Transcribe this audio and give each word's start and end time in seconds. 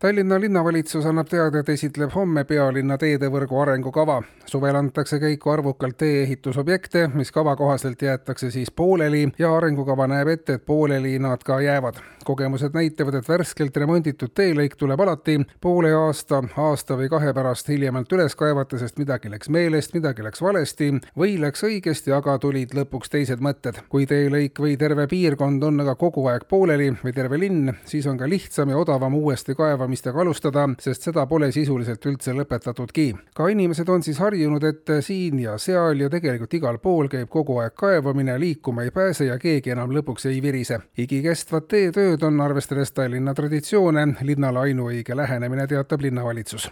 Tallinna 0.00 0.40
linnavalitsus 0.40 1.04
annab 1.06 1.28
teada, 1.28 1.60
et 1.60 1.68
esitleb 1.68 2.14
homme 2.14 2.46
pealinna 2.48 2.96
teedevõrgu 2.96 3.58
arengukava. 3.60 4.22
suvel 4.50 4.74
antakse 4.74 5.18
käiku 5.20 5.50
arvukalt 5.50 5.96
tee-ehitusobjekte, 5.96 7.10
mis 7.14 7.30
kava 7.32 7.52
kohaselt 7.56 8.02
jäetakse 8.02 8.50
siis 8.50 8.70
pooleli 8.70 9.28
ja 9.38 9.56
arengukava 9.56 10.06
näeb 10.06 10.28
ette, 10.28 10.52
et 10.52 10.66
pooleli 10.66 11.18
nad 11.18 11.42
ka 11.44 11.60
jäävad. 11.60 11.94
kogemused 12.24 12.70
näitavad, 12.74 13.14
et 13.14 13.28
värskelt 13.28 13.76
remonditud 13.76 14.32
teelõik 14.34 14.76
tuleb 14.76 15.00
alati 15.00 15.40
poole 15.60 15.92
aasta, 15.92 16.42
aasta 16.56 16.96
või 16.96 17.08
kahe 17.08 17.32
pärast 17.34 17.68
hiljemalt 17.68 18.12
üles 18.12 18.36
kaevata, 18.36 18.78
sest 18.78 18.98
midagi 18.98 19.30
läks 19.30 19.48
meelest, 19.48 19.94
midagi 19.94 20.22
läks 20.22 20.42
valesti 20.42 20.90
või 21.18 21.40
läks 21.40 21.64
õigesti, 21.64 22.12
aga 22.16 22.38
tulid 22.38 22.72
lõpuks 22.74 23.10
teised 23.10 23.40
mõtted. 23.40 23.82
kui 23.88 24.06
teelõik 24.06 24.58
või 24.58 24.78
terve 24.78 25.06
piirkond 25.06 25.62
on 25.62 25.80
aga 25.80 25.94
kogu 25.94 26.26
aeg 26.26 26.48
pooleli 26.48 26.90
või 27.04 27.12
terve 27.12 27.38
linn, 27.38 27.72
siis 27.84 28.06
on 28.06 28.18
ka 28.18 28.28
lihtsam 28.28 28.70
ja 28.70 28.76
odavam 28.76 29.14
uuesti 29.14 29.54
kaevamine 29.54 29.89
kaevamistega 29.90 30.20
alustada, 30.20 30.68
sest 30.78 31.02
seda 31.02 31.26
pole 31.26 31.50
sisuliselt 31.52 32.04
üldse 32.06 32.32
lõpetatudki. 32.32 33.14
ka 33.34 33.48
inimesed 33.48 33.88
on 33.88 34.02
siis 34.02 34.18
harjunud, 34.18 34.62
et 34.62 34.86
siin 35.02 35.40
ja 35.40 35.58
seal 35.58 36.00
ja 36.00 36.10
tegelikult 36.10 36.54
igal 36.54 36.78
pool 36.78 37.08
käib 37.08 37.28
kogu 37.28 37.58
aeg 37.58 37.74
kaevamine, 37.74 38.38
liikuma 38.38 38.82
ei 38.82 38.90
pääse 38.90 39.24
ja 39.24 39.38
keegi 39.38 39.70
enam 39.70 39.90
lõpuks 39.90 40.26
ei 40.26 40.42
virise. 40.42 40.80
igikestvad 40.96 41.66
teetööd 41.66 42.22
on, 42.22 42.40
arvestades 42.40 42.92
Tallinna 42.92 43.34
traditsioone, 43.34 44.06
linnale 44.22 44.58
ainuõige 44.58 45.16
lähenemine, 45.16 45.66
teatab 45.66 46.00
linnavalitsus 46.00 46.70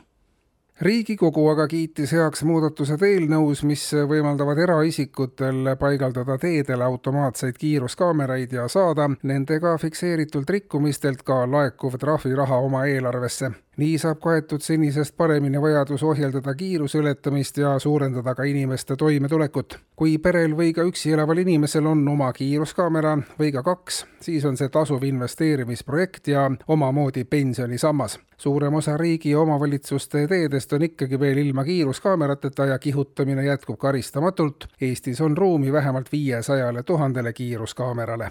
riigikogu 0.81 1.49
aga 1.51 1.67
kiitis 1.69 2.13
heaks 2.15 2.45
muudatused 2.47 3.03
eelnõus, 3.03 3.65
mis 3.67 3.85
võimaldavad 4.11 4.59
eraisikutel 4.63 5.75
paigaldada 5.81 6.39
teedele 6.39 6.85
automaatseid 6.85 7.59
kiiruskaameraid 7.59 8.53
ja 8.53 8.69
saada 8.69 9.09
nendega 9.23 9.77
fikseeritult 9.79 10.51
rikkumistelt 10.51 11.23
ka 11.27 11.43
laekuv 11.51 11.99
trahviraha 11.99 12.61
oma 12.69 12.85
eelarvesse 12.87 13.51
nii 13.79 13.99
saab 13.99 14.19
kaetud 14.23 14.63
senisest 14.63 15.17
paremini 15.17 15.61
vajadus 15.63 16.03
ohjeldada 16.03 16.55
kiiruse 16.55 16.99
ületamist 16.99 17.59
ja 17.63 17.79
suurendada 17.79 18.35
ka 18.35 18.43
inimeste 18.43 18.97
toimetulekut. 18.97 19.79
Kui 19.99 20.15
perel 20.23 20.53
või 20.55 20.71
ka 20.75 20.85
üksi 20.87 21.11
elaval 21.11 21.41
inimesel 21.43 21.87
on 21.91 22.05
oma 22.09 22.29
kiiruskaamera 22.33 23.17
või 23.41 23.51
ka 23.55 23.65
kaks, 23.67 24.05
siis 24.23 24.47
on 24.47 24.55
see 24.57 24.71
tasuv 24.71 25.03
investeerimisprojekt 25.09 26.31
ja 26.31 26.47
omamoodi 26.69 27.25
pensionisammas. 27.25 28.19
suurem 28.39 28.75
osa 28.75 28.97
riigi 28.97 29.31
ja 29.31 29.41
omavalitsuste 29.41 30.27
teedest 30.29 30.73
on 30.73 30.83
ikkagi 30.83 31.21
veel 31.21 31.39
ilma 31.43 31.65
kiiruskaamerateta 31.65 32.67
ja 32.67 32.79
kihutamine 32.79 33.45
jätkub 33.45 33.79
karistamatult. 33.79 34.69
Eestis 34.81 35.21
on 35.21 35.37
ruumi 35.37 35.73
vähemalt 35.73 36.13
viiesajale 36.13 36.83
tuhandele 36.83 37.33
kiiruskaamerale 37.33 38.31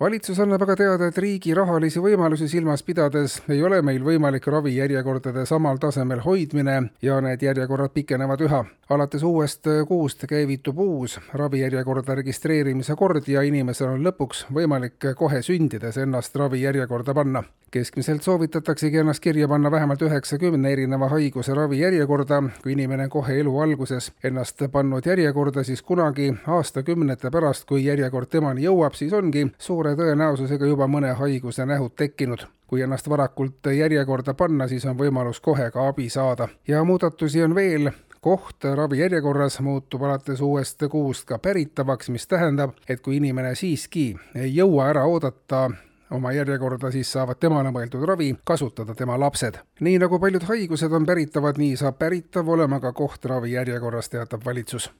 valitsus 0.00 0.38
annab 0.40 0.62
aga 0.62 0.76
teada, 0.76 1.08
et 1.08 1.18
riigi 1.18 1.54
rahalisi 1.54 2.00
võimalusi 2.02 2.48
silmas 2.50 2.82
pidades 2.82 3.38
ei 3.52 3.62
ole 3.62 3.82
meil 3.82 4.02
võimalik 4.04 4.46
ravijärjekordade 4.50 5.44
samal 5.46 5.78
tasemel 5.82 6.22
hoidmine 6.24 6.76
ja 7.02 7.20
need 7.20 7.42
järjekorrad 7.42 7.94
pikenevad 7.94 8.40
üha. 8.48 8.64
alates 8.88 9.22
uuest 9.22 9.68
kuust 9.88 10.26
käivitub 10.28 10.78
uus 10.78 11.18
ravijärjekorda 11.32 12.14
registreerimise 12.14 12.96
kord 12.96 13.28
ja 13.28 13.42
inimesel 13.42 13.94
on 13.94 14.04
lõpuks 14.04 14.46
võimalik 14.52 15.12
kohe 15.16 15.42
sündides 15.42 15.96
ennast 15.96 16.36
ravijärjekorda 16.36 17.14
panna. 17.14 17.44
Keskmiselt 17.72 18.22
soovitataksegi 18.22 18.98
ennast 18.98 19.20
kirja 19.20 19.48
panna 19.48 19.70
vähemalt 19.70 20.02
üheksakümne 20.02 20.72
erineva 20.72 21.08
haiguse 21.08 21.54
ravijärjekorda. 21.54 22.42
kui 22.62 22.72
inimene 22.72 23.08
kohe 23.08 23.40
elu 23.40 23.60
alguses 23.60 24.12
ennast 24.24 24.62
pannud 24.72 25.06
järjekorda, 25.06 25.62
siis 25.64 25.82
kunagi 25.82 26.34
aastakümnete 26.46 27.30
pärast, 27.30 27.64
kui 27.64 27.84
järjekord 27.84 28.28
temani 28.28 28.66
jõuab, 28.66 28.92
siis 28.94 29.12
ongi 29.12 29.46
suure 29.58 29.94
tõenäosusega 29.96 30.68
juba 30.68 30.86
mõne 30.86 31.12
haiguse 31.12 31.66
nähud 31.66 31.96
tekkinud. 31.96 32.44
kui 32.66 32.80
ennast 32.82 33.08
varakult 33.08 33.66
järjekorda 33.76 34.34
panna, 34.34 34.68
siis 34.68 34.84
on 34.84 34.98
võimalus 34.98 35.40
kohe 35.40 35.70
ka 35.70 35.88
abi 35.88 36.08
saada. 36.08 36.48
ja 36.68 36.84
muudatusi 36.84 37.42
on 37.42 37.54
veel, 37.54 37.90
koht 38.20 38.64
ravijärjekorras 38.64 39.60
muutub 39.60 40.02
alates 40.02 40.40
uuest 40.40 40.82
kuust 40.90 41.24
ka 41.24 41.38
päritavaks, 41.38 42.08
mis 42.08 42.26
tähendab, 42.26 42.76
et 42.88 43.00
kui 43.00 43.16
inimene 43.16 43.54
siiski 43.54 44.16
ei 44.34 44.56
jõua 44.56 44.90
ära 44.90 45.04
oodata 45.04 45.70
oma 46.12 46.32
järjekorda, 46.32 46.90
siis 46.92 47.12
saavad 47.12 47.40
temale 47.40 47.72
mõeldud 47.74 48.04
ravi 48.08 48.32
kasutada 48.44 48.94
tema 48.94 49.18
lapsed. 49.20 49.58
nii 49.80 49.98
nagu 49.98 50.20
paljud 50.20 50.48
haigused 50.48 50.92
on 50.92 51.06
päritavad, 51.06 51.58
nii 51.58 51.76
saab 51.76 51.98
päritav 51.98 52.48
olema 52.48 52.80
ka 52.80 52.92
koht 52.92 53.24
ravijärjekorras, 53.24 54.08
teatab 54.08 54.44
valitsus 54.44 54.90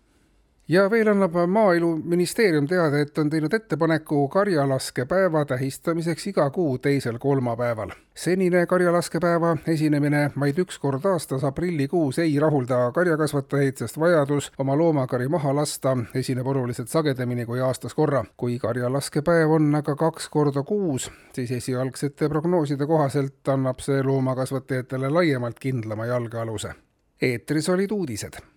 ja 0.72 0.90
veel 0.90 1.08
annab 1.08 1.34
Maaeluministeerium 1.46 2.66
teada, 2.66 3.00
et 3.00 3.18
on 3.18 3.30
teinud 3.30 3.52
ettepaneku 3.52 4.28
karjalaskepäeva 4.28 5.44
tähistamiseks 5.44 6.26
iga 6.26 6.50
kuu 6.50 6.78
teisel 6.78 7.18
kolmapäeval. 7.18 7.90
senine 8.14 8.66
karjalaskepäeva 8.66 9.56
esinemine 9.66 10.30
vaid 10.40 10.58
üks 10.64 10.78
kord 10.78 11.04
aastas 11.04 11.44
aprillikuus 11.44 12.18
ei 12.18 12.38
rahulda 12.40 12.92
karjakasvatajaid, 12.94 13.76
sest 13.76 13.98
vajadus 14.00 14.52
oma 14.58 14.76
loomakari 14.76 15.28
maha 15.28 15.54
lasta 15.56 15.96
esineb 16.14 16.46
oluliselt 16.46 16.88
sagedamini 16.88 17.46
kui 17.46 17.60
aastas 17.60 17.94
korra. 17.94 18.24
kui 18.36 18.58
karjalaskepäev 18.58 19.50
on 19.50 19.74
aga 19.74 19.96
kaks 19.96 20.28
korda 20.28 20.62
kuus, 20.62 21.10
siis 21.32 21.50
esialgsete 21.50 22.28
prognooside 22.28 22.86
kohaselt 22.86 23.48
annab 23.48 23.80
see 23.80 24.02
loomakasvatajatele 24.02 25.08
laiemalt 25.08 25.58
kindlama 25.58 26.06
jalgealuse. 26.06 26.74
eetris 27.22 27.68
olid 27.68 27.90
uudised 27.90 28.52